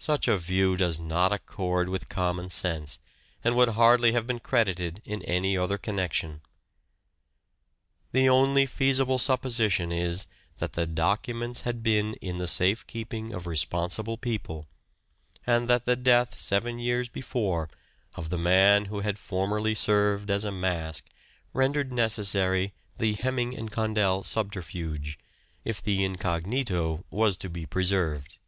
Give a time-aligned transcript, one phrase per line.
[0.00, 2.98] Such a view does not accord with common sense
[3.44, 6.40] and would hardly have been credited in any other connection.
[8.10, 10.26] The only feasible supposition is
[10.58, 14.66] that the documents had been in the safe keeping of responsible people,
[15.46, 17.70] and that the death seven years before
[18.16, 21.04] of the man who had formerly served as a mask
[21.52, 25.20] rendered necessary the" Heming and Condell" subterfuge,
[25.64, 28.38] if the incognito was to be preserved.